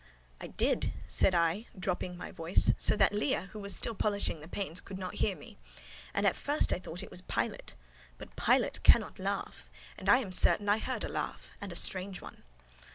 "I 0.41 0.47
did," 0.47 0.93
said 1.07 1.35
I, 1.35 1.67
dropping 1.77 2.17
my 2.17 2.31
voice, 2.31 2.73
so 2.75 2.95
that 2.97 3.13
Leah, 3.13 3.49
who 3.53 3.59
was 3.59 3.75
still 3.75 3.93
polishing 3.93 4.39
the 4.39 4.47
panes, 4.47 4.81
could 4.81 4.97
not 4.97 5.13
hear 5.21 5.35
me, 5.35 5.59
"and 6.11 6.25
at 6.25 6.35
first 6.35 6.73
I 6.73 6.79
thought 6.79 7.03
it 7.03 7.11
was 7.11 7.21
Pilot: 7.21 7.75
but 8.17 8.35
Pilot 8.35 8.81
cannot 8.81 9.19
laugh; 9.19 9.69
and 9.99 10.09
I 10.09 10.17
am 10.17 10.31
certain 10.31 10.69
I 10.69 10.79
heard 10.79 11.03
a 11.03 11.07
laugh, 11.07 11.51
and 11.61 11.71
a 11.71 11.75
strange 11.75 12.19
one." 12.19 12.41